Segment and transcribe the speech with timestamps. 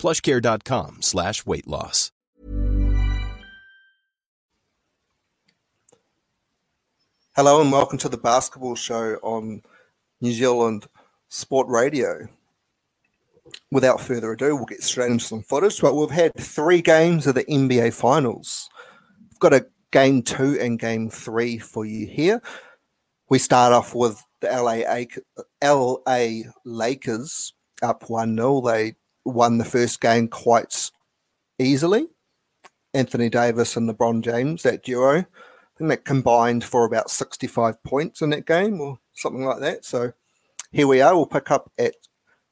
[0.00, 2.10] plushcare.com slash weight loss.
[7.36, 9.62] Hello and welcome to the basketball show on
[10.20, 10.86] New Zealand
[11.28, 12.28] Sport Radio.
[13.70, 15.80] Without further ado, we'll get straight into some footage.
[15.80, 18.68] But we've had three games of the NBA Finals.
[19.30, 22.42] We've got a game two and game three for you here.
[23.28, 25.04] We start off with the LA,
[25.62, 28.60] LA Lakers up 1 0.
[28.62, 30.90] They won the first game quite
[31.58, 32.08] easily.
[32.92, 35.24] Anthony Davis and LeBron James, that duo, I
[35.78, 39.84] think that combined for about 65 points in that game or something like that.
[39.84, 40.12] So
[40.72, 41.14] here we are.
[41.14, 41.94] We'll pick up at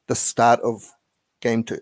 [0.07, 0.93] the start of
[1.41, 1.81] game two.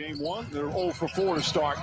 [0.00, 0.46] Game one.
[0.50, 1.78] They're 0 for 4 to start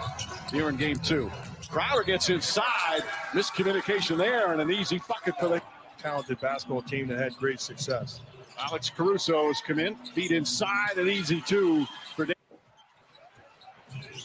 [0.52, 1.32] here in game two.
[1.70, 3.04] Crowder gets inside.
[3.32, 5.62] Miscommunication there and an easy bucket for the
[6.00, 8.22] talented basketball team that had great success.
[8.60, 11.86] Alex Caruso has come in, feet inside, an easy two
[12.16, 12.36] for Dave.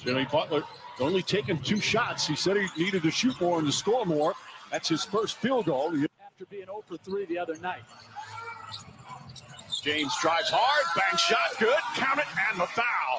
[0.04, 0.62] Jimmy Butler
[0.98, 2.26] only taken two shots.
[2.26, 4.32] He said he needed to shoot more and to score more.
[4.70, 5.92] That's his first field goal.
[6.24, 7.82] After being 0 for 3 the other night.
[9.82, 13.11] James drives hard, bang shot, good, count it, and the foul.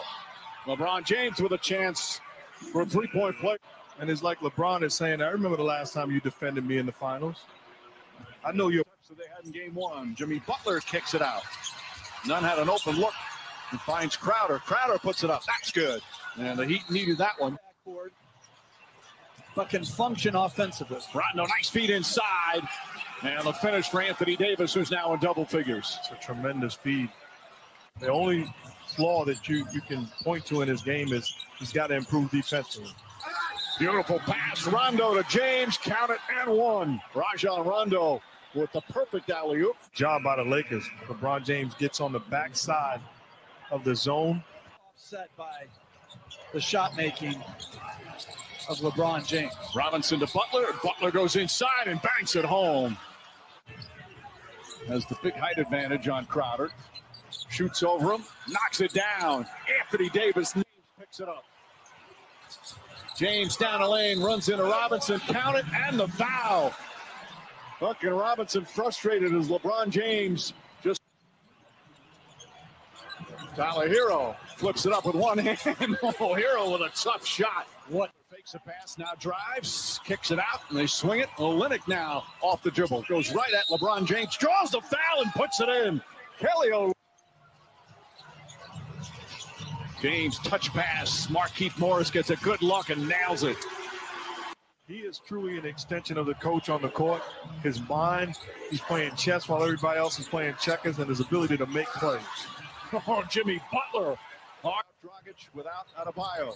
[0.65, 2.19] LeBron James with a chance
[2.71, 3.57] for a three-point play.
[3.99, 6.85] And it's like LeBron is saying, I remember the last time you defended me in
[6.85, 7.43] the finals.
[8.43, 8.83] I know you're.
[9.01, 10.15] So they had in game one.
[10.15, 11.43] Jimmy Butler kicks it out.
[12.25, 13.13] Nunn had an open look
[13.71, 14.59] and finds Crowder.
[14.59, 15.43] Crowder puts it up.
[15.45, 16.01] That's good.
[16.39, 17.57] And the Heat needed that one.
[17.85, 18.11] Backboard,
[19.55, 20.99] but can function offensively.
[21.13, 22.67] Rondo, nice feed inside.
[23.21, 25.97] And the finish for Anthony Davis, who's now in double figures.
[25.99, 27.09] It's a tremendous feed.
[27.99, 28.53] The only
[28.95, 32.31] flaw that you, you can point to in his game is he's got to improve
[32.31, 32.91] defensively.
[33.79, 34.67] Beautiful pass.
[34.67, 35.77] Rondo to James.
[35.77, 37.01] Count it and one.
[37.15, 38.21] Rajon Rondo
[38.53, 39.75] with the perfect alley oop.
[39.93, 40.87] Job by the Lakers.
[41.07, 43.01] LeBron James gets on the backside
[43.71, 44.43] of the zone.
[44.93, 45.65] Offset by
[46.53, 47.35] the shot making
[48.69, 49.53] of LeBron James.
[49.75, 50.67] Robinson to Butler.
[50.83, 52.97] Butler goes inside and banks it home.
[54.87, 56.69] Has the big height advantage on Crowder.
[57.53, 59.45] Shoots over him, knocks it down.
[59.79, 60.55] Anthony Davis
[60.99, 61.45] picks it up.
[63.15, 66.73] James down the lane, runs into Robinson, count it, and the foul.
[67.79, 70.53] Fucking Robinson frustrated as LeBron James
[70.83, 70.99] just.
[73.55, 75.59] Tyler Herro flips it up with one hand.
[76.01, 77.67] Oh, Herro with a tough shot.
[77.87, 81.29] What fakes a pass, now drives, kicks it out, and they swing it.
[81.37, 85.59] Olynyk now off the dribble, goes right at LeBron James, draws the foul and puts
[85.59, 86.01] it in.
[86.39, 86.93] Kelly Olynyk.
[90.03, 91.29] James touch pass.
[91.29, 93.55] Marcus Morris gets a good look and nails it.
[94.85, 97.21] He is truly an extension of the coach on the court.
[97.63, 98.35] His mind,
[98.69, 102.21] he's playing chess while everybody else is playing checkers, and his ability to make plays.
[103.07, 104.17] Oh, Jimmy Butler.
[104.61, 106.55] Hard Dragic without Adebayo.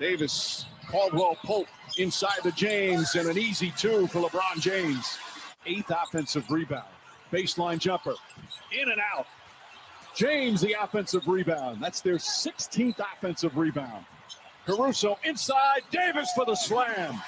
[0.00, 1.66] Davis, Caldwell Pope
[1.98, 5.18] inside the James, and an easy two for LeBron James.
[5.66, 6.86] Eighth offensive rebound.
[7.30, 8.14] Baseline jumper.
[8.72, 9.26] In and out.
[10.14, 11.82] James, the offensive rebound.
[11.82, 14.04] That's their 16th offensive rebound.
[14.66, 15.82] Caruso inside.
[15.90, 17.20] Davis for the slam.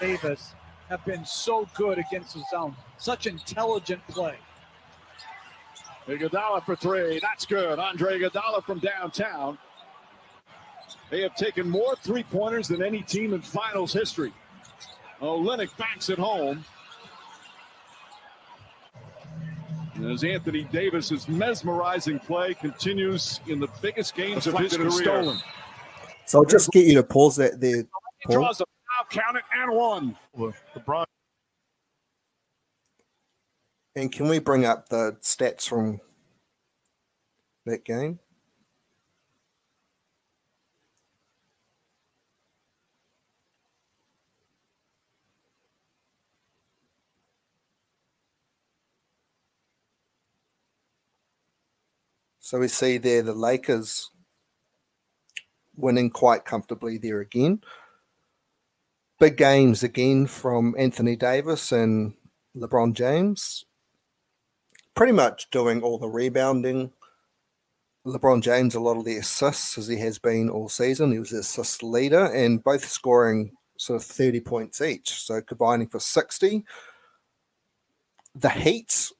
[0.00, 0.54] Davis
[0.88, 2.74] have been so good against the zone.
[2.98, 4.36] Such intelligent play.
[6.06, 7.20] Iguodala for three.
[7.20, 7.78] That's good.
[7.78, 9.58] Andre Iguodala from downtown.
[11.10, 14.32] They have taken more three pointers than any team in finals history.
[15.20, 16.64] Oh, Olynyk backs it home.
[20.04, 24.90] As Anthony Davis's mesmerizing play continues in the biggest games of his career.
[24.90, 25.38] Stolen.
[26.26, 27.84] So I'll just get you to pause that there.
[28.24, 28.36] Paul.
[28.36, 30.16] Draws a foul, count it, and one.
[30.36, 31.04] LeBron.
[33.94, 36.00] And can we bring up the stats from
[37.66, 38.18] that game?
[52.52, 54.10] So we see there the Lakers
[55.74, 57.62] winning quite comfortably there again.
[59.18, 62.12] Big games again from Anthony Davis and
[62.54, 63.64] LeBron James.
[64.94, 66.92] Pretty much doing all the rebounding.
[68.04, 71.10] LeBron James, a lot of the assists as he has been all season.
[71.10, 75.22] He was the assist leader and both scoring sort of 30 points each.
[75.22, 76.66] So combining for 60.
[78.34, 79.10] The Heat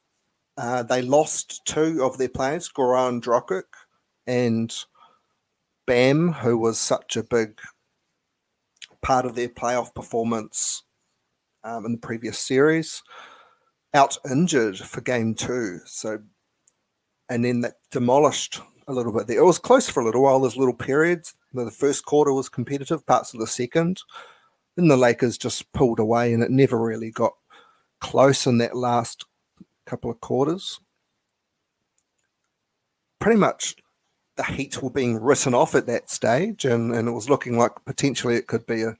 [0.57, 3.65] uh, they lost two of their players, Goran Dragic
[4.27, 4.75] and
[5.87, 7.59] Bam, who was such a big
[9.03, 10.85] part of their playoff performance
[11.65, 13.03] um, in the previous series,
[13.95, 15.81] out injured for game two.
[15.87, 16.19] So,
[17.29, 19.39] and then that demolished a little bit there.
[19.39, 20.41] It was close for a little while.
[20.41, 21.35] There's little periods.
[21.53, 24.01] The first quarter was competitive, parts of the second.
[24.77, 27.33] Then the Lakers just pulled away, and it never really got
[28.01, 29.25] close in that last
[29.87, 30.81] couple of quarters.
[33.19, 33.77] Pretty much
[34.37, 37.73] the Heat were being written off at that stage, and, and it was looking like
[37.85, 38.97] potentially it could be a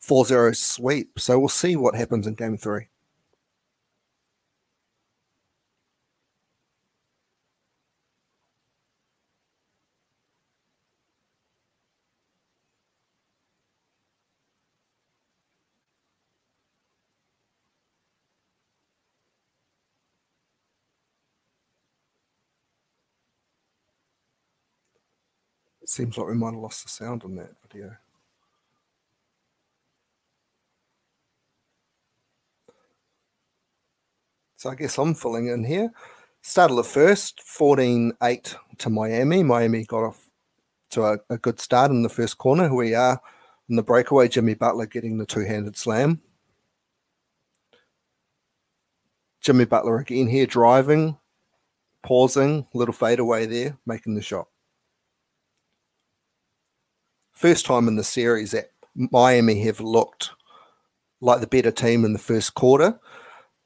[0.00, 1.18] 4 0 sweep.
[1.18, 2.88] So we'll see what happens in game three.
[25.96, 27.96] Seems like we might have lost the sound on that video.
[34.56, 35.90] So I guess I'm filling in here.
[36.42, 39.42] Started the first, 14 8 to Miami.
[39.42, 40.28] Miami got off
[40.90, 42.64] to a, a good start in the first corner.
[42.64, 43.18] Here We are
[43.70, 44.28] in the breakaway.
[44.28, 46.20] Jimmy Butler getting the two handed slam.
[49.40, 51.16] Jimmy Butler again here driving,
[52.02, 54.48] pausing, little fadeaway there, making the shot
[57.36, 60.30] first time in the series that Miami have looked
[61.20, 62.98] like the better team in the first quarter.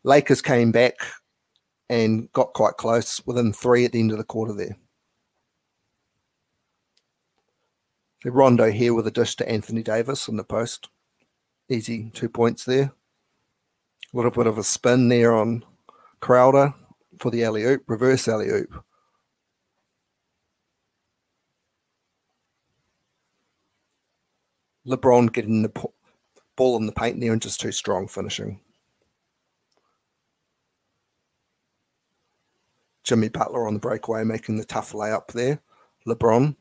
[0.03, 0.95] Lakers came back
[1.89, 4.77] and got quite close within three at the end of the quarter there.
[8.23, 10.89] So Rondo here with a dish to Anthony Davis on the post.
[11.69, 12.93] Easy two points there.
[14.13, 15.65] A little bit of a spin there on
[16.19, 16.75] Crowder
[17.21, 18.85] for the alley oop, reverse alley oop.
[24.91, 25.73] LeBron getting the
[26.57, 28.61] ball in the paint there and just too strong finishing.
[33.05, 35.61] Jimmy Butler on the breakaway making the tough layup there.
[36.07, 36.57] LeBron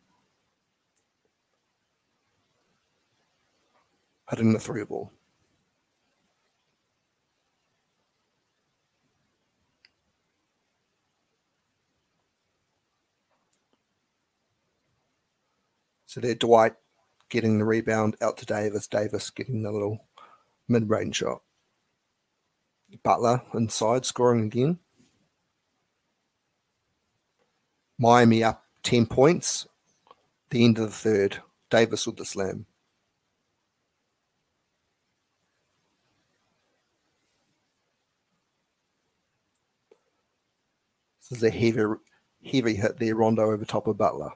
[4.30, 5.12] hitting the three ball.
[16.06, 16.74] So there, Dwight
[17.30, 18.88] getting the rebound out to Davis.
[18.88, 20.06] Davis getting the little
[20.68, 21.42] mid range shot.
[23.04, 24.80] Butler inside scoring again.
[27.98, 29.68] Miami up 10 points.
[30.50, 31.38] The end of the third.
[31.70, 32.66] Davis with the slam.
[41.30, 41.84] This is a heavy,
[42.44, 44.32] heavy hit there, Rondo over top of Butler.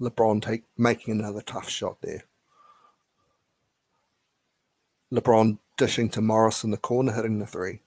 [0.00, 2.24] LeBron take making another tough shot there.
[5.12, 7.80] LeBron dishing to Morris in the corner, hitting the three.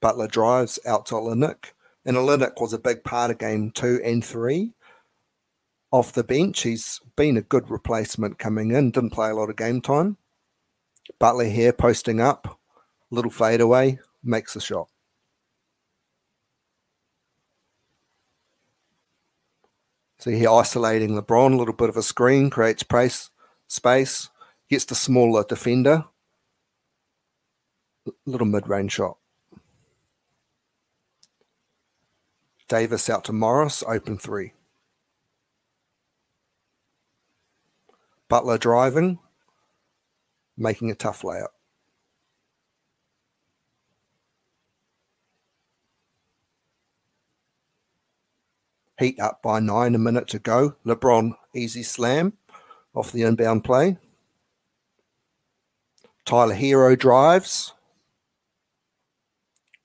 [0.00, 1.72] Butler drives out to Olynyk,
[2.04, 4.72] and Olynyk was a big part of game two and three.
[5.90, 9.56] Off the bench, he's been a good replacement coming in, didn't play a lot of
[9.56, 10.16] game time.
[11.18, 12.58] Butler here posting up,
[13.10, 14.88] little fadeaway, makes the shot.
[20.24, 23.28] So here isolating LeBron, a little bit of a screen, creates space,
[23.66, 24.30] space,
[24.70, 26.06] gets the smaller defender.
[28.24, 29.18] Little mid range shot.
[32.68, 34.54] Davis out to Morris, open three.
[38.30, 39.18] Butler driving,
[40.56, 41.48] making a tough layup.
[48.98, 50.76] Heat up by nine, a minute to go.
[50.86, 52.34] LeBron easy slam
[52.94, 53.98] off the inbound play.
[56.24, 57.72] Tyler Herro drives,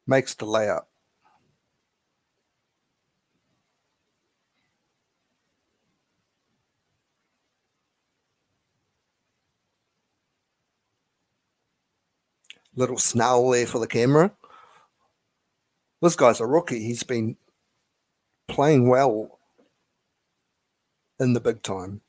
[0.08, 0.84] makes the layup.
[12.76, 14.32] Little snarl there for the camera.
[16.02, 16.80] This guy's a rookie.
[16.82, 17.36] He's been
[18.50, 19.40] playing well
[21.20, 22.02] in the big time.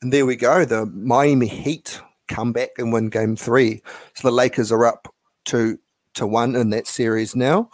[0.00, 0.64] And there we go.
[0.64, 3.82] The Miami Heat come back and win game three.
[4.14, 5.14] So the Lakers are up
[5.46, 5.78] to
[6.14, 7.70] to one in that series now.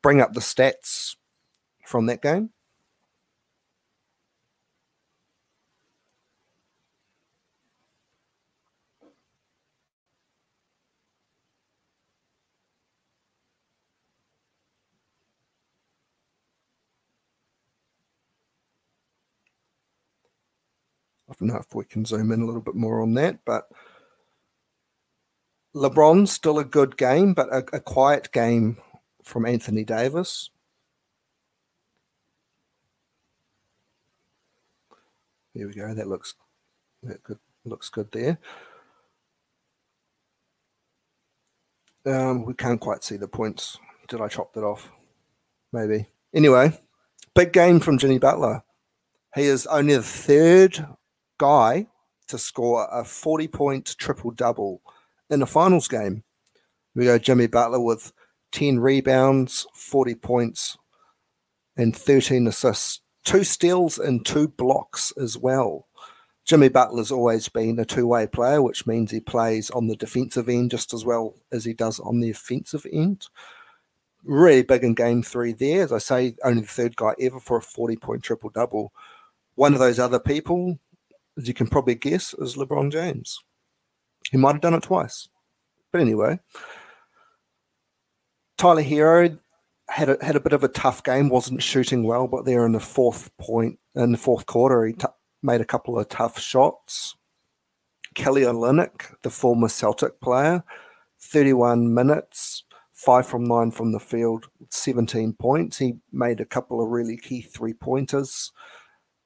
[0.00, 1.16] Bring up the stats
[1.84, 2.50] from that game.
[21.48, 23.68] Know if we can zoom in a little bit more on that, but
[25.74, 28.78] LeBron's still a good game, but a, a quiet game
[29.22, 30.50] from Anthony Davis.
[35.54, 35.94] There we go.
[35.94, 36.34] That looks
[37.02, 37.38] that good.
[37.64, 38.38] Looks good there.
[42.06, 43.78] Um, we can't quite see the points.
[44.08, 44.90] Did I chop that off?
[45.72, 46.06] Maybe.
[46.32, 46.78] Anyway,
[47.34, 48.62] big game from Jimmy Butler.
[49.34, 50.86] He is only the third
[51.40, 51.86] guy
[52.28, 54.82] to score a 40 point triple double
[55.30, 56.22] in a finals game.
[56.94, 58.12] We go Jimmy Butler with
[58.52, 60.76] 10 rebounds, 40 points,
[61.76, 65.86] and 13 assists, two steals, and two blocks as well.
[66.44, 70.48] Jimmy Butler's always been a two way player, which means he plays on the defensive
[70.48, 73.28] end just as well as he does on the offensive end.
[74.24, 75.84] Really big in game three there.
[75.84, 78.92] As I say, only the third guy ever for a 40 point triple double.
[79.54, 80.78] One of those other people,
[81.40, 83.38] as you can probably guess, is LeBron James.
[84.30, 85.28] He might have done it twice.
[85.92, 86.38] But anyway,
[88.58, 89.38] Tyler Herro
[89.88, 92.72] had a, had a bit of a tough game, wasn't shooting well, but there in
[92.72, 95.06] the fourth point, in the fourth quarter, he t-
[95.42, 97.16] made a couple of tough shots.
[98.14, 100.62] Kelly Olynyk, the former Celtic player,
[101.20, 105.78] 31 minutes, five from nine from the field, 17 points.
[105.78, 108.52] He made a couple of really key three pointers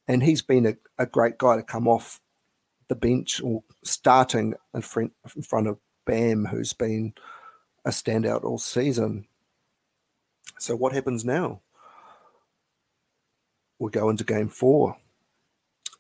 [0.09, 2.21] and he's been a, a great guy to come off
[2.89, 7.15] the bench or starting in front, in front of Bam, who's been
[7.85, 9.27] a standout all season.
[10.59, 11.61] So what happens now?
[13.79, 14.97] We go into game four.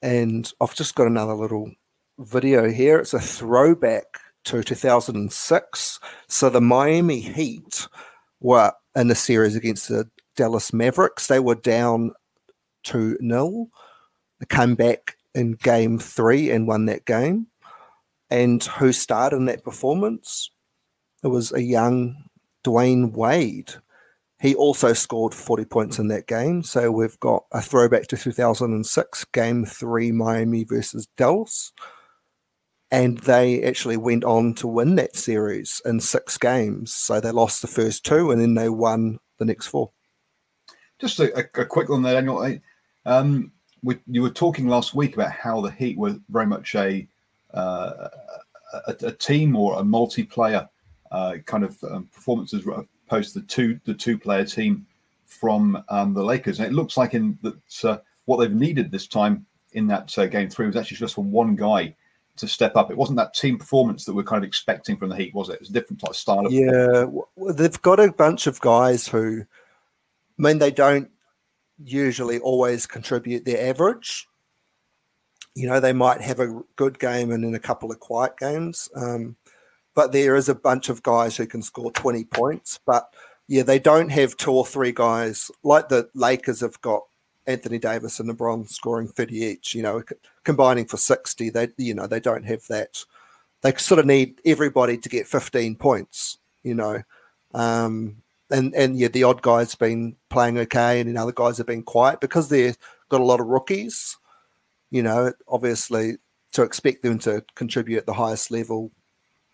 [0.03, 1.73] And I've just got another little
[2.19, 2.99] video here.
[2.99, 6.01] It's a throwback to 2006.
[6.29, 7.89] So the Miami Heat
[8.41, 11.27] were in the series against the Dallas Mavericks.
[11.27, 12.13] They were down
[12.85, 13.69] 2 0
[14.49, 17.49] came back in game three and won that game.
[18.31, 20.51] And who starred in that performance?
[21.23, 22.25] It was a young
[22.65, 23.75] Dwyane Wade.
[24.41, 26.63] He also scored 40 points in that game.
[26.63, 31.73] So we've got a throwback to 2006, game three, Miami versus Dallas.
[32.91, 36.93] And they actually went on to win that series in six games.
[36.93, 39.93] So they lost the first two and then they won the next four.
[41.01, 42.59] Just a, a quick one there, Daniel.
[43.07, 43.53] Um,
[43.85, 47.07] we, you were talking last week about how the Heat were very much a
[47.53, 48.09] uh,
[48.89, 50.69] a, a, team or a multiplayer
[51.13, 54.87] uh, kind of um, performances opposed to the two the two player team
[55.27, 56.59] from um, the Lakers.
[56.59, 60.27] And it looks like in that uh, what they've needed this time in that uh,
[60.27, 61.95] game three was actually just for one guy
[62.37, 62.91] to step up.
[62.91, 65.59] It wasn't that team performance that we're kind of expecting from the Heat, was it?
[65.61, 66.47] It's a different type of style.
[66.47, 67.05] Of yeah,
[67.53, 69.43] they've got a bunch of guys who,
[70.39, 71.11] I mean, they don't
[71.83, 74.29] usually always contribute their average.
[75.55, 78.89] You know, they might have a good game and then a couple of quiet games.
[78.97, 79.37] Um,
[79.95, 82.81] but there is a bunch of guys who can score 20 points.
[82.85, 83.09] But
[83.47, 87.03] yeah, they don't have two or three guys like the Lakers have got
[87.47, 90.03] Anthony Davis and LeBron scoring 30 each, you know,
[90.45, 91.51] combining for 60.
[91.51, 93.05] They, you know, they don't have that.
[93.61, 97.03] They sort of need everybody to get 15 points, you know.
[97.53, 98.17] Um,
[98.55, 101.83] and and yeah, the odd guy's been playing okay, and the other guys have been
[101.83, 104.17] quiet because they've got a lot of rookies.
[104.91, 106.19] You know, obviously,
[106.53, 108.93] to expect them to contribute at the highest level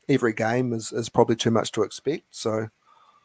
[0.09, 2.25] every game is, is probably too much to expect.
[2.31, 2.69] So,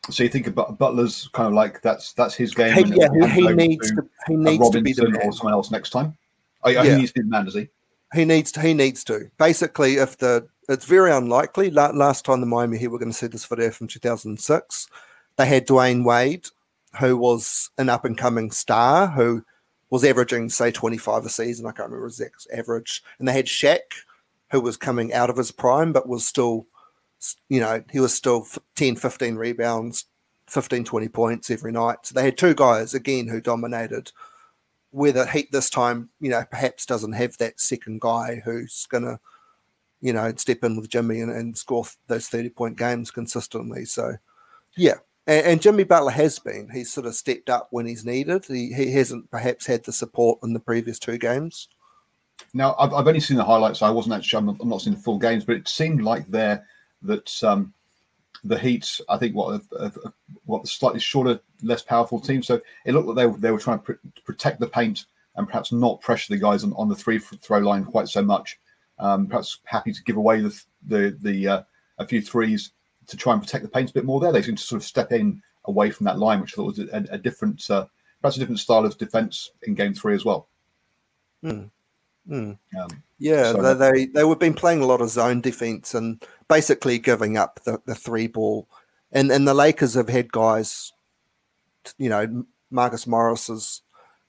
[0.10, 2.74] so you think about Butler's kind of like that's that's his game.
[2.74, 5.22] He, yeah, he, he needs to, he needs to be the man.
[5.24, 6.18] or someone else next time.
[6.64, 7.68] Oh, yeah, he needs to be the man, does he?
[8.14, 8.62] He needs to.
[8.62, 9.30] He needs to.
[9.38, 11.70] Basically, if the it's very unlikely.
[11.70, 14.88] Last time the Miami Heat were going to see this video from 2006,
[15.38, 16.48] they had Dwyane Wade,
[17.00, 19.44] who was an up and coming star who
[19.90, 21.66] was averaging say 25 a season.
[21.66, 22.22] I can't remember his
[22.54, 23.04] average.
[23.20, 23.80] And they had Shaq,
[24.52, 26.68] who was coming out of his prime, but was still,
[27.50, 30.06] you know, he was still 10, 15 rebounds,
[30.48, 32.00] 15, 20 points every night.
[32.04, 34.12] So they had two guys again who dominated.
[34.92, 39.04] Where the Heat this time, you know, perhaps doesn't have that second guy who's going
[39.04, 39.20] to,
[40.02, 43.84] you know, step in with Jimmy and, and score those 30 point games consistently.
[43.84, 44.16] So,
[44.78, 44.96] yeah,
[45.28, 46.70] and, and, Jimmy Butler has been.
[46.70, 48.46] He's sort of stepped up when he's needed.
[48.46, 51.68] He, he hasn't perhaps had the support in the previous two games.
[52.54, 53.80] Now, I've, I've only seen the highlights.
[53.80, 56.66] So I wasn't actually, I'm not, seeing the full games, but it seemed like there
[57.04, 57.74] that um,
[58.44, 59.92] the Heat, I think, what a,
[60.46, 62.44] what the slightly shorter, less powerful team.
[62.44, 65.06] So it looked like they, they were trying to pr- protect the paint
[65.36, 68.60] and perhaps not pressure the guys on, on the three throw line quite so much.
[69.00, 71.64] Um, perhaps happy to give away the the, the uh,
[71.98, 72.72] a few threes
[73.08, 74.32] to try and protect the paint a bit more there.
[74.32, 76.80] They seem to sort of step in away from that line, which I thought was
[76.80, 77.86] a, a different, uh,
[78.22, 80.48] perhaps a different style of defense in game three as well.
[81.44, 81.70] Mm.
[82.30, 82.58] Mm.
[82.80, 86.22] Um, yeah, so they, they they have been playing a lot of zone defense and
[86.48, 88.68] basically giving up the, the three ball.
[89.12, 90.92] And and the Lakers have had guys,
[91.98, 93.82] you know, Marcus Morris has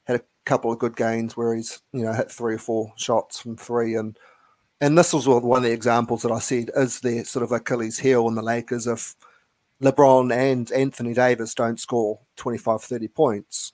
[0.04, 3.40] had a couple of good games where he's you know hit three or four shots
[3.40, 4.18] from three and
[4.80, 7.98] and this was one of the examples that I said is their sort of Achilles
[7.98, 9.14] heel in the Lakers if
[9.82, 13.72] LeBron and Anthony Davis don't score 25, 30 points,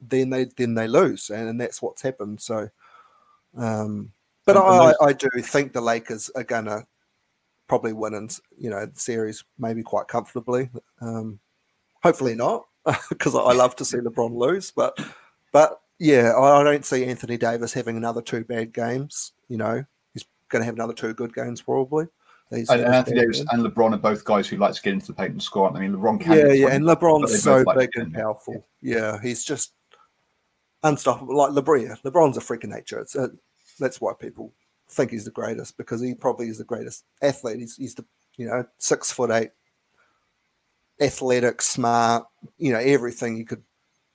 [0.00, 2.40] then they then they lose, and, and that's what's happened.
[2.40, 2.68] So,
[3.56, 4.12] um,
[4.46, 6.86] but I, I, do think the Lakers are gonna
[7.66, 10.70] probably win in you know the series maybe quite comfortably.
[11.00, 11.40] Um,
[12.02, 12.66] hopefully not,
[13.08, 14.98] because I love to see LeBron lose, but
[15.52, 19.32] but yeah, I don't see Anthony Davis having another two bad games.
[19.48, 19.84] You know,
[20.14, 22.06] he's going to have another two good games probably.
[22.50, 25.14] and, and Anthony Davis and LeBron are both guys who like to get into the
[25.14, 25.70] paint and score.
[25.74, 26.38] I mean, LeBron can.
[26.38, 28.66] Yeah, yeah, and LeBron's so like big and powerful.
[28.80, 28.96] Yeah.
[28.96, 29.20] yeah.
[29.22, 29.72] he's just
[30.82, 31.36] unstoppable.
[31.36, 33.00] Like LeBron, LeBron's a freak of nature.
[33.00, 33.30] It's a,
[33.78, 34.52] that's why people
[34.90, 37.60] think he's the greatest because he probably is the greatest athlete.
[37.60, 38.04] He's, he's the
[38.36, 39.50] you know six foot eight,
[41.00, 42.26] athletic, smart.
[42.58, 43.62] You know everything you could,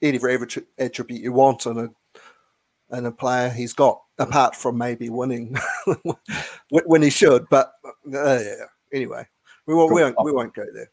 [0.03, 5.55] every attribute you want in a in a player he's got apart from maybe winning
[6.69, 7.47] when he should.
[7.49, 8.55] But uh, yeah.
[8.93, 9.25] anyway,
[9.65, 9.95] we won't, cool.
[9.95, 10.91] we won't we won't go there.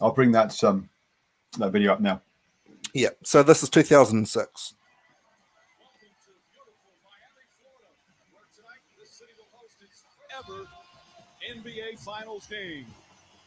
[0.00, 0.88] I'll bring that um
[1.58, 2.20] that video up now.
[2.94, 3.10] Yeah.
[3.24, 4.74] So this is 2006.
[11.50, 12.86] NBA Finals game.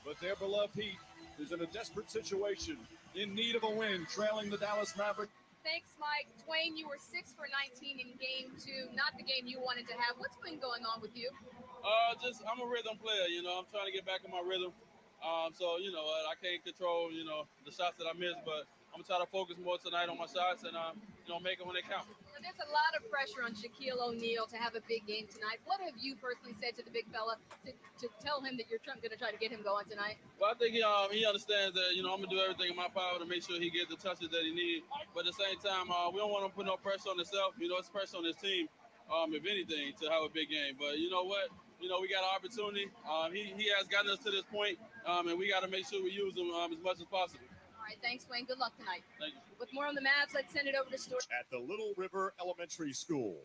[0.06, 0.97] But their beloved Heat
[1.39, 2.78] is in a desperate situation,
[3.15, 5.34] in need of a win, trailing the Dallas Mavericks.
[5.63, 6.28] Thanks, Mike.
[6.43, 9.95] Dwyane, you were six for 19 in game two, not the game you wanted to
[9.95, 10.19] have.
[10.19, 11.32] What's been going on with you?
[11.80, 13.32] Uh, just I'm a rhythm player.
[13.32, 14.76] You know, I'm trying to get back in my rhythm.
[15.23, 18.67] Um, so you know, I can't control you know the shots that I miss, but
[18.91, 21.60] I'm gonna try to focus more tonight on my shots and um, you know make
[21.60, 22.04] it when they count.
[22.28, 25.64] Well, there's a lot of pressure on Shaquille O'Neal to have a big game tonight.
[25.64, 28.84] What have you personally said to the big fella to, to tell him that you're
[28.84, 30.20] going to try to get him going tonight?
[30.40, 32.78] Well, I think he, um, he understands that you know I'm gonna do everything in
[32.78, 34.84] my power to make sure he gets the touches that he needs.
[35.16, 37.18] But at the same time, uh, we don't want him to put no pressure on
[37.18, 37.56] himself.
[37.56, 38.68] You know, it's pressure on his team.
[39.12, 40.80] Um, if anything, to have a big game.
[40.80, 41.52] But you know what?
[41.80, 42.88] You know, we got an opportunity.
[43.04, 45.86] Um, he, he has gotten us to this point, um, and we got to make
[45.86, 47.44] sure we use him um, as much as possible.
[47.84, 48.46] All right, thanks, Wayne.
[48.46, 49.04] Good luck tonight.
[49.19, 49.41] Thank you.
[49.60, 51.28] With more on the Mavs, let's send it over to Stuart.
[51.38, 53.43] At the Little River Elementary School.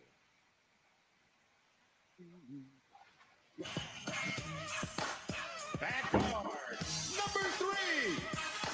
[5.81, 6.79] Back card,
[7.19, 8.15] number three,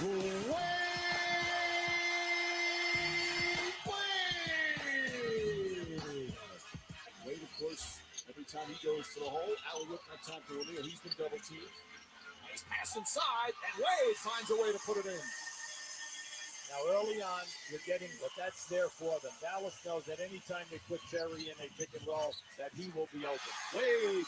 [0.06, 0.54] Wayne
[7.26, 8.00] Wade, of course,
[8.30, 10.84] every time he goes to the hole, alley look at time for O'Neal.
[10.84, 11.62] He's been double teamed.
[12.52, 15.45] Nice pass inside, and Wade finds a way to put it in.
[16.70, 19.32] Now, early on, you're getting, but that's there for them.
[19.42, 23.08] Dallas knows that anytime they put Terry in a pick and roll, that he will
[23.14, 23.54] be open.
[23.76, 24.26] Wade.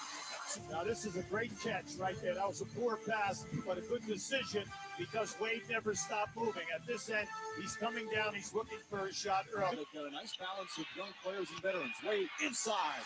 [0.71, 2.36] Now, this is a great catch right there.
[2.36, 4.63] That was a poor pass, but a good decision
[4.97, 6.63] because Wade never stopped moving.
[6.73, 7.28] At this end,
[7.60, 8.34] he's coming down.
[8.34, 9.86] He's looking for a shot early.
[9.93, 11.95] Got a nice balance of young players and veterans.
[12.06, 13.04] Wade inside.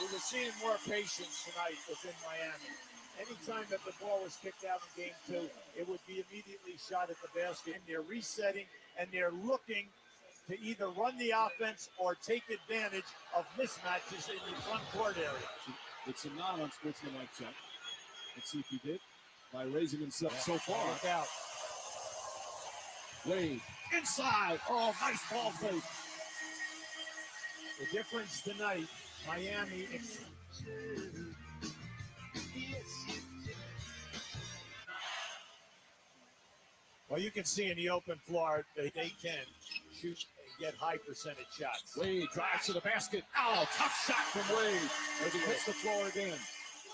[0.00, 2.91] We were seeing more patience tonight within Miami.
[3.26, 7.10] Anytime that the ball was kicked out in game two, it would be immediately shot
[7.10, 7.74] at the basket.
[7.74, 8.66] And they're resetting
[8.98, 9.86] and they're looking
[10.48, 13.06] to either run the offense or take advantage
[13.36, 15.48] of mismatches in the front court area.
[16.06, 17.54] It's a non-unsportsmanlike check.
[18.36, 19.00] Let's see if he did
[19.52, 20.86] by raising himself Yeah, so far.
[20.88, 21.26] Look out.
[23.26, 23.60] Wade
[23.96, 24.58] inside.
[24.68, 25.82] Oh, nice ball fake.
[27.78, 28.86] The difference tonight,
[29.26, 29.86] Miami.
[29.94, 30.24] Ex-
[37.12, 39.44] well, you can see in the open floor that they can
[39.92, 41.92] shoot and get high percentage shots.
[41.92, 43.20] Wade drives to the basket.
[43.36, 44.88] Oh, tough shot from Wade
[45.20, 46.40] as he hits the floor again.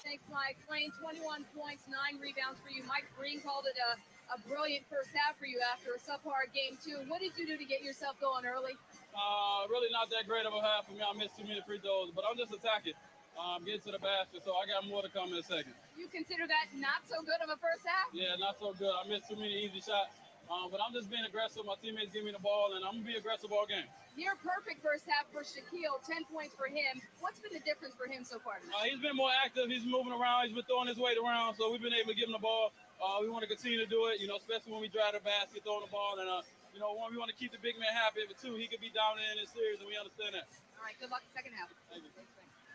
[0.03, 0.59] Thanks, Mike.
[0.67, 2.83] Lane, 21 points, nine rebounds for you.
[2.91, 3.95] Mike Green called it a,
[4.35, 6.99] a brilliant first half for you after a subpar game two.
[7.07, 8.75] What did you do to get yourself going early?
[9.15, 11.07] Uh, really not that great of a half for me.
[11.07, 12.99] I missed too many free throws, but I'm just attacking.
[13.39, 15.71] Um, getting to the basket, so I got more to come in a second.
[15.95, 18.11] You consider that not so good of a first half?
[18.11, 18.91] Yeah, not so good.
[18.91, 20.19] I missed too many easy shots.
[20.51, 21.63] Um, but I'm just being aggressive.
[21.63, 23.85] My teammates give me the ball, and I'm gonna be aggressive all game.
[24.17, 26.99] Near perfect first half for Shaquille, 10 points for him.
[27.23, 28.59] What's been the difference for him so far?
[28.75, 29.71] Uh, he's been more active.
[29.71, 30.51] He's moving around.
[30.51, 32.73] He's been throwing his weight around, so we've been able to give him the ball.
[32.99, 35.23] Uh, we want to continue to do it, you know, especially when we drive the
[35.23, 36.43] basket, throwing the ball, and uh,
[36.75, 38.25] you know, one, we want to keep the big man happy.
[38.27, 40.49] But two, he could be down in this series, and we understand that.
[40.81, 41.69] All right, good luck second half.
[41.93, 42.11] Thank you.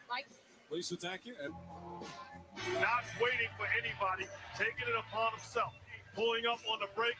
[0.07, 0.29] Mike?
[0.73, 1.37] Lisa, thank you.
[1.37, 1.53] And
[2.81, 4.25] Not waiting for anybody,
[4.57, 5.69] taking it upon himself,
[6.17, 7.13] pulling up on the break.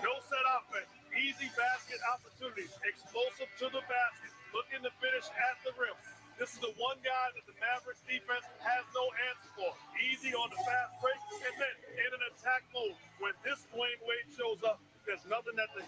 [0.00, 5.76] No set offense, easy basket opportunities, explosive to the basket, looking to finish at the
[5.76, 5.92] rim.
[6.40, 9.70] This is the one guy that the Mavericks defense has no answer for.
[10.00, 12.96] Easy on the fast break, and then in an attack mode.
[13.20, 15.84] When this Dwyane Wade shows up, there's nothing that the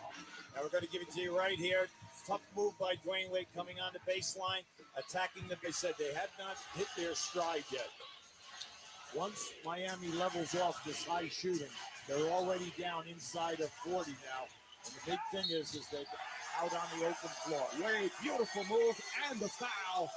[0.53, 1.89] Now we're going to give it to you right here.
[2.29, 4.61] Tough move by Dwyane Wade coming on the baseline,
[4.99, 5.57] attacking the.
[5.65, 7.89] They said they had not hit their stride yet.
[9.17, 11.73] Once Miami levels off this high shooting,
[12.07, 14.45] they're already down inside of 40 now.
[14.85, 16.05] And the big thing is, is that
[16.61, 17.67] out on the open floor.
[17.83, 20.11] Wade, beautiful move and the foul.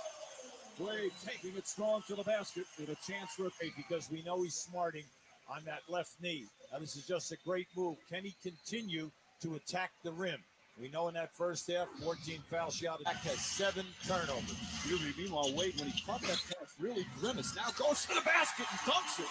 [0.80, 4.44] Wade taking it strong to the basket with a chance for a because we know
[4.44, 5.06] he's smarting
[5.50, 6.46] on that left knee.
[6.74, 7.96] Now, this is just a great move.
[8.12, 9.12] Can he continue
[9.44, 10.44] to attack the rim?
[10.82, 14.56] We know in that first half, 14 foul shot attack has seven turnovers.
[15.16, 17.56] Meanwhile, Wade, when he caught that pass, really grimaced.
[17.56, 19.28] Now goes to the basket and dunks it.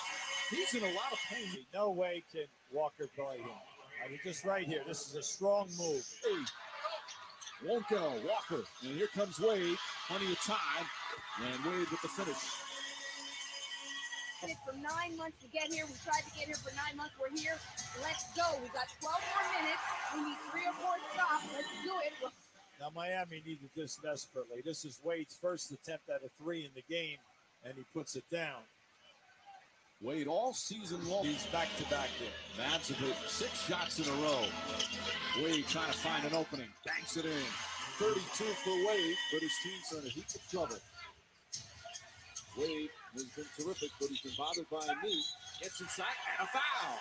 [0.51, 1.65] He's in a lot of pain.
[1.75, 3.49] No way can Walker guard him.
[4.05, 4.83] I mean, just right here.
[4.87, 6.07] This is a strong move.
[6.25, 8.15] Hey, won't go.
[8.29, 8.65] Walker.
[8.85, 9.77] And here comes Wade.
[10.07, 10.87] Plenty of time.
[11.45, 12.37] And Wade with the finish.
[14.43, 15.85] It for nine months to get here.
[15.85, 17.13] We tried to get here for nine months.
[17.21, 17.59] We're here.
[18.01, 18.57] Let's go.
[18.63, 19.85] We got 12 more minutes.
[20.17, 21.45] We need three or four stops.
[21.53, 22.33] Let's do it.
[22.81, 24.63] Now, Miami needed this desperately.
[24.65, 27.19] This is Wade's first attempt at a three in the game,
[27.65, 28.65] and he puts it down.
[30.01, 31.25] Wade all season long.
[31.25, 32.65] He's back to back there.
[32.65, 34.45] Mavs have hit six shots in a row.
[35.45, 36.69] Wade trying to find an opening.
[36.87, 37.45] Banks it in.
[37.99, 40.81] 32 for Wade, but his team's in a heap of trouble.
[42.57, 45.23] Wade has been terrific, but he's been bothered by a knee.
[45.61, 46.99] Gets inside and a foul.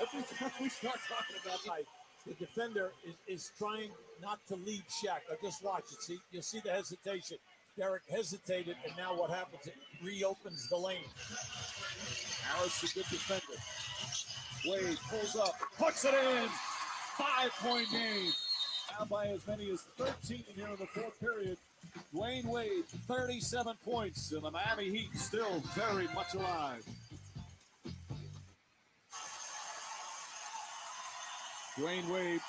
[0.00, 1.86] Every time we start talking about like
[2.26, 3.90] the defender is, is trying
[4.22, 5.20] not to leave Shaq.
[5.28, 6.02] Now just watch it.
[6.02, 7.38] See, you'll see the hesitation.
[7.76, 9.66] Derek hesitated, and now what happens?
[9.66, 10.98] It reopens the lane.
[12.42, 13.60] Harris, a good defender.
[14.66, 16.48] Wade pulls up, puts it in.
[17.16, 18.32] Five point game.
[18.98, 21.58] Down by as many as 13 here in the fourth period.
[22.14, 26.84] Dwyane Wade, 37 points, and the Miami Heat still very much alive.
[31.78, 32.40] Dwyane Wade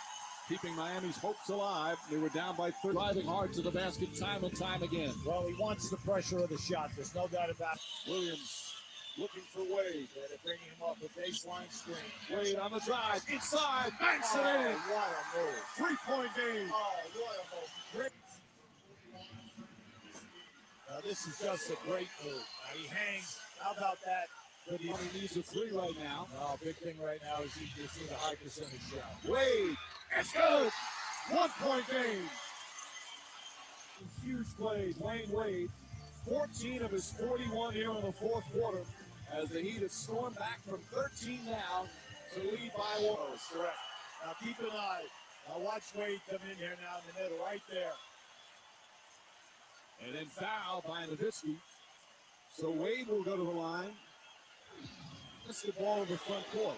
[0.47, 1.97] keeping Miami's hopes alive.
[2.10, 5.13] They were down by 30, driving hard to the basket time and time again.
[5.25, 6.89] Well, he wants the pressure of the shot.
[6.95, 8.10] There's no doubt about it.
[8.10, 8.73] Williams
[9.19, 10.08] looking for Wade.
[10.15, 11.97] They're bringing him off the baseline screen.
[12.32, 14.45] Wade on the drive, inside, banks it in.
[14.45, 15.63] Oh, what a move.
[15.75, 16.71] Three point game.
[16.73, 18.12] Oh, what a move.
[21.03, 22.43] This is just a great move.
[22.75, 23.39] He hangs.
[23.59, 24.27] How about that?
[24.69, 26.27] But he only needs a three right now.
[26.33, 29.31] No, big thing right now is he just needs a high percentage shot.
[29.31, 29.75] Wade,
[30.17, 30.71] it's good.
[31.31, 32.29] One point game.
[34.23, 34.97] Huge plays.
[34.99, 35.69] Wayne Wade,
[36.27, 38.83] 14 of his 41 here in the fourth quarter
[39.33, 41.85] as the Heat have stormed back from 13 now
[42.33, 43.17] to lead by one.
[43.19, 43.77] Oh, That's correct.
[44.25, 45.03] Now keep an eye.
[45.47, 47.93] Now watch Wade come in here now in the middle, right there.
[50.05, 51.55] And then foul by Nowitzki.
[52.57, 53.91] So Wade will go to the line.
[55.45, 56.77] That's the ball in the front court.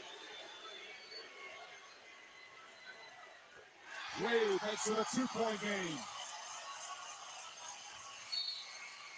[4.24, 5.98] Wade makes it a two-point game.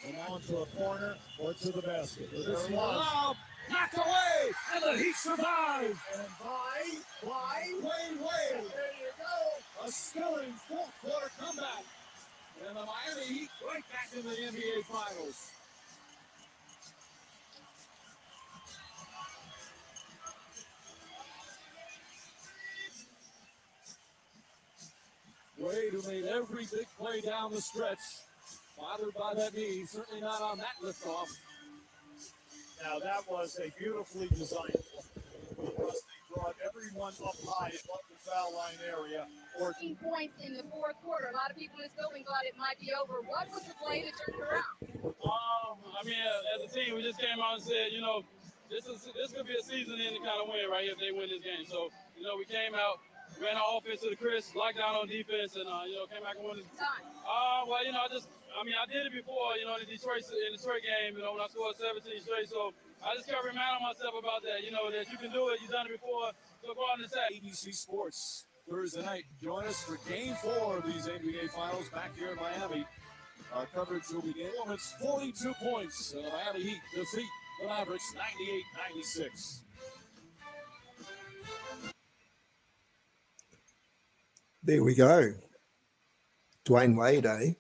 [0.06, 2.30] and on to a corner or to the basket.
[2.32, 3.38] This lob
[3.70, 6.04] knocked away, and the Heat survive.
[6.14, 7.30] And by,
[14.16, 15.52] in the NBA Finals.
[25.58, 27.98] Wade, who made every big play down the stretch,
[28.78, 31.28] bothered by that knee, certainly not on that liftoff.
[32.84, 34.84] Now that was a beautifully designed
[36.34, 39.30] brought everyone up high above the foul line area.
[39.58, 41.30] 14 points in the fourth quarter.
[41.30, 43.22] A lot of people in this building thought it might be over.
[43.22, 44.78] What was the play that turned it around?
[45.22, 46.18] Um, I mean,
[46.58, 48.26] as a team, we just came out and said, you know,
[48.74, 51.30] this is this could be a season-ending kind of win right here if they win
[51.30, 51.62] this game.
[51.70, 52.98] So, you know, we came out,
[53.38, 56.26] ran our offense to the Chris, locked down on defense, and uh, you know, came
[56.26, 56.66] back and won this.
[56.74, 57.06] Time.
[57.22, 59.86] Uh, well, you know, I just, I mean, I did it before, you know, in
[59.86, 62.50] the Detroit in the Detroit game, you know, when I scored 17 straight.
[62.50, 62.74] So
[63.06, 65.60] I just kept reminding myself about that, you know, that you can do it.
[65.62, 66.32] You've done it before.
[66.64, 67.20] So go out and say.
[67.36, 69.24] ABC Sports Thursday night.
[69.42, 72.86] Join us for Game Four of these NBA Finals back here in Miami.
[73.54, 74.50] Our coverage will begin.
[74.58, 76.16] Well, it's 42 points.
[76.16, 77.28] Uh, Miami Heat defeat
[77.62, 78.14] the Mavericks
[79.22, 79.64] 98-96.
[84.64, 85.34] There we go.
[86.66, 87.52] Dwyane Wade, eh?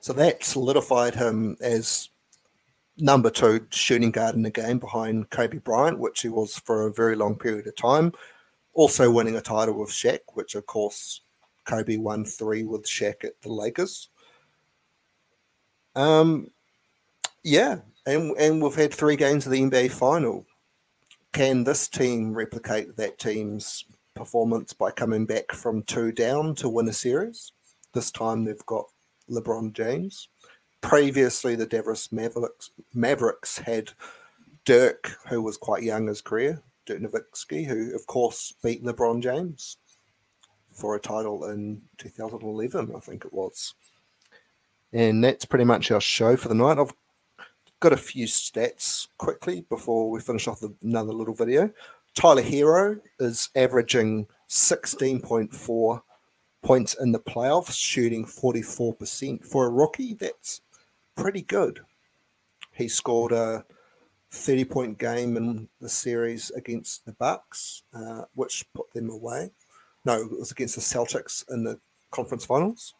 [0.00, 2.08] So that solidified him as
[2.98, 6.92] number two shooting guard in the game behind Kobe Bryant, which he was for a
[6.92, 8.12] very long period of time.
[8.74, 11.22] Also winning a title with Shaq, which of course
[11.64, 14.08] Kobe won three with Shaq at the Lakers.
[15.94, 16.50] Um,
[17.42, 20.46] yeah, and and we've had three games of the NBA final.
[21.32, 26.88] Can this team replicate that team's performance by coming back from two down to win
[26.88, 27.52] a series?
[27.92, 28.86] This time they've got
[29.30, 30.28] LeBron James.
[30.80, 33.92] Previously, the Dallas Mavericks, Mavericks had
[34.64, 39.78] Dirk, who was quite young his career, Dirk Nowitzki, who of course beat LeBron James
[40.72, 43.74] for a title in 2011, I think it was.
[44.92, 46.78] And that's pretty much our show for the night.
[46.78, 46.92] I've
[47.80, 51.70] got a few stats quickly before we finish off with another little video.
[52.14, 56.02] Tyler Herro is averaging 16.4
[56.62, 59.44] points in the playoffs, shooting 44%.
[59.44, 60.62] For a rookie, that's
[61.16, 61.80] pretty good.
[62.72, 63.64] He scored a
[64.30, 69.50] 30 point game in the series against the Bucks, uh, which put them away.
[70.04, 72.94] No, it was against the Celtics in the conference finals.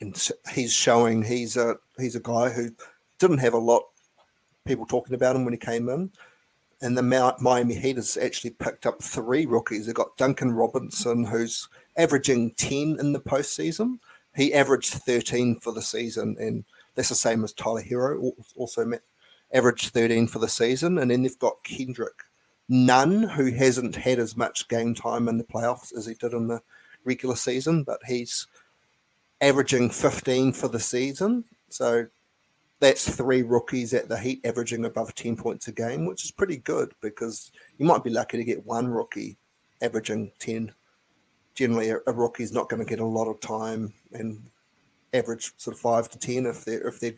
[0.00, 0.16] And
[0.52, 2.70] he's showing he's a he's a guy who
[3.18, 3.82] didn't have a lot
[4.64, 6.10] people talking about him when he came in.
[6.80, 9.86] And the Miami Heat has actually picked up three rookies.
[9.86, 13.98] They've got Duncan Robinson, who's averaging 10 in the postseason.
[14.36, 16.64] He averaged 13 for the season, and
[16.98, 18.92] that's the same as Tyler Herro, also
[19.54, 20.98] averaged 13 for the season.
[20.98, 22.24] And then they've got Kendrick
[22.68, 26.48] Nunn, who hasn't had as much game time in the playoffs as he did in
[26.48, 26.60] the
[27.04, 28.48] regular season, but he's
[29.40, 31.44] averaging 15 for the season.
[31.68, 32.08] So
[32.80, 36.56] that's three rookies at the Heat averaging above 10 points a game, which is pretty
[36.56, 39.38] good because you might be lucky to get one rookie
[39.82, 40.72] averaging 10.
[41.54, 44.42] Generally, a, a rookie's not going to get a lot of time and
[45.12, 47.14] average sort of five to 10 if they're, if they're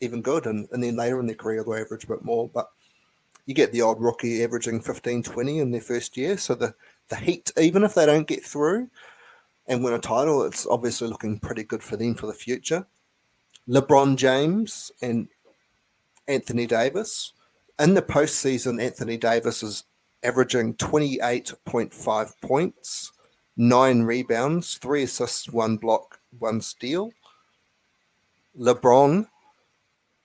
[0.00, 0.46] even good.
[0.46, 2.48] And, and then later in their career, they'll average a bit more.
[2.48, 2.70] But
[3.46, 6.36] you get the odd rookie averaging 15, 20 in their first year.
[6.38, 6.74] So the,
[7.08, 8.88] the Heat, even if they don't get through
[9.66, 12.86] and win a title, it's obviously looking pretty good for them for the future.
[13.68, 15.28] LeBron James and
[16.28, 17.32] Anthony Davis.
[17.78, 19.84] In the postseason, Anthony Davis is
[20.22, 23.12] averaging 28.5 points,
[23.56, 27.10] nine rebounds, three assists, one block, one steal.
[28.58, 29.26] LeBron,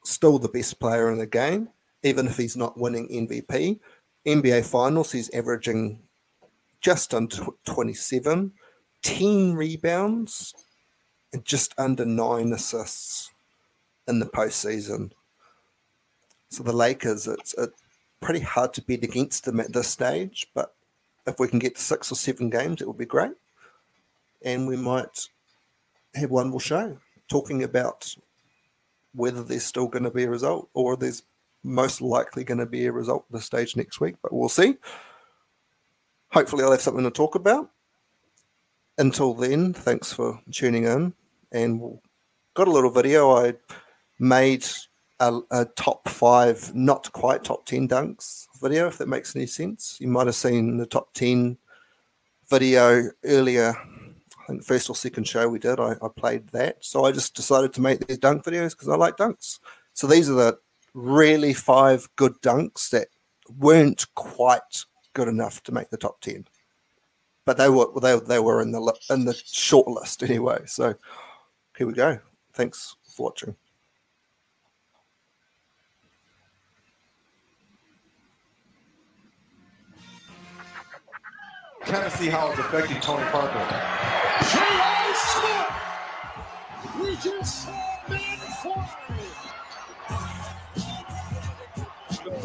[0.04, 1.70] still the best player in the game,
[2.04, 3.80] even if he's not winning MVP.
[4.26, 6.00] NBA Finals, he's averaging
[6.82, 8.52] just under 27,
[9.02, 10.54] 10 rebounds,
[11.34, 13.32] and just under nine assists
[14.08, 15.12] in the postseason.
[16.50, 17.82] So the Lakers, it's, it's
[18.22, 20.76] pretty hard to bet against them at this stage, but
[21.28, 23.34] if we can get to six or seven games, it would be great.
[24.44, 25.28] And we might
[26.16, 26.98] have one more show
[27.30, 28.16] talking about
[29.14, 31.24] whether there's still going to be a result or there's
[31.64, 34.76] most likely going to be a result at this stage next week, but we'll see.
[36.32, 37.72] Hopefully, I'll have something to talk about.
[38.98, 41.14] Until then, thanks for tuning in.
[41.52, 42.02] And we'll,
[42.54, 43.54] got a little video I
[44.20, 44.66] made
[45.20, 49.98] a, a, top five, not quite top 10 dunks video, if that makes any sense.
[50.00, 51.58] You might have seen the top 10
[52.50, 53.76] video earlier,
[54.48, 56.84] Think first or second show we did, I, I played that.
[56.84, 59.60] So I just decided to make these dunk videos because I like dunks.
[59.94, 60.60] So these are the
[60.94, 63.08] really five good dunks that
[63.58, 66.46] weren't quite good enough to make the top ten,
[67.46, 70.62] but they were they, they were in the in the short list anyway.
[70.66, 70.94] So
[71.78, 72.20] here we go.
[72.54, 73.56] Thanks for watching.
[81.86, 84.05] kind of affecting Tony Parker.
[84.52, 85.16] J.R.
[85.16, 85.74] Smith!
[87.02, 88.96] We just saw men fly!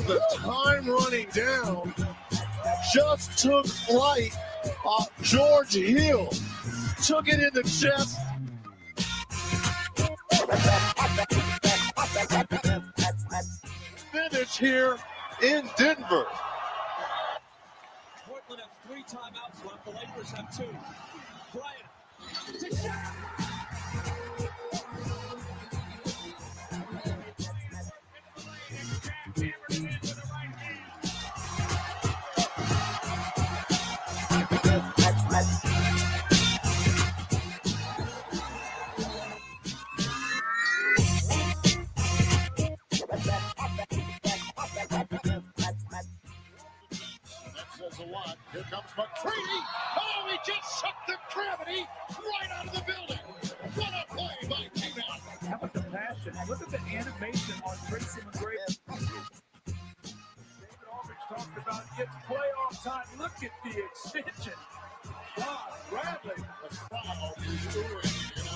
[0.07, 1.95] The time running down
[2.93, 4.37] just took flight
[4.85, 6.29] off George Hill.
[7.05, 8.19] Took it in the chest.
[14.13, 14.97] Finish here
[15.43, 16.27] in Denver.
[18.27, 19.85] Portland has three timeouts left.
[19.85, 20.77] The Lakers have two.
[22.71, 23.11] Bryant.
[23.11, 23.20] to
[49.01, 49.61] McGrady.
[49.97, 51.87] Oh, he just sucked the gravity
[52.19, 53.19] right out of the building.
[53.75, 55.21] What a play by T-Mac.
[55.49, 56.35] How about the passion?
[56.49, 58.79] Look at the animation on Tracy McGrady.
[59.67, 63.07] David Aldridge talked about it's playoff time.
[63.19, 64.59] Look at the extension.
[65.39, 66.45] Wow, Bradley.
[66.69, 68.50] The foul restoring.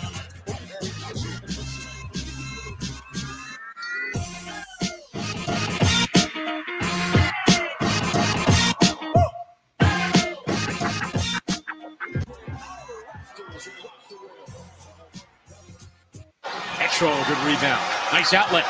[17.35, 17.83] Good rebound.
[18.13, 18.65] Nice outlet.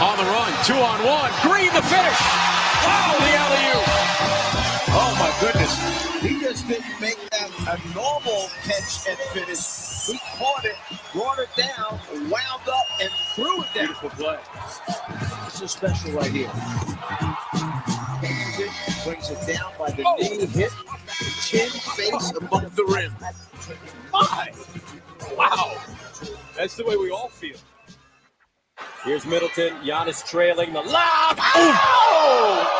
[0.00, 0.52] On the run.
[0.64, 1.30] Two on one.
[1.42, 2.20] Green the finish.
[2.84, 3.84] Wow, the alley oop.
[4.90, 5.74] Oh my goodness.
[6.22, 10.06] He just didn't make that a normal catch and finish.
[10.06, 10.76] He caught it,
[11.12, 13.86] brought it down, wound up, and threw it down.
[13.86, 14.38] Beautiful play.
[15.44, 16.48] This is special right here.
[18.20, 20.16] Catches it, brings it down by the oh.
[20.16, 20.72] knee, hit
[21.42, 23.14] chin, face above the rim.
[24.12, 24.50] My.
[25.36, 25.76] Wow.
[26.56, 27.56] That's the way we all feel.
[29.04, 29.74] Here's Middleton.
[29.84, 31.38] Giannis trailing the lob.
[31.38, 32.74] Oh!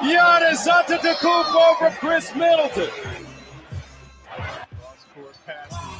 [0.00, 2.90] Giannis Antetokounmpo for Khris Middleton.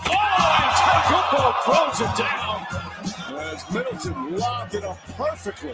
[0.07, 0.15] Oh,
[0.61, 2.67] Antetokounmpo throws it down.
[3.41, 5.73] As Middleton lobbed it up perfectly.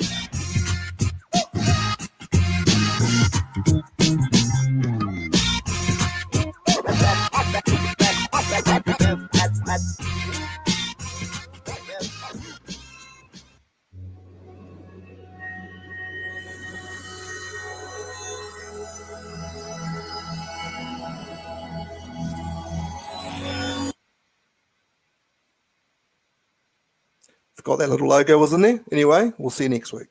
[27.81, 28.81] That little logo was in there.
[28.93, 30.09] Anyway, we'll see you next week.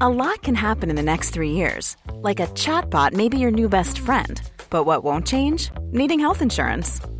[0.00, 1.96] A lot can happen in the next three years.
[2.12, 4.40] Like a chatbot may be your new best friend.
[4.68, 5.70] But what won't change?
[5.90, 7.00] Needing health insurance.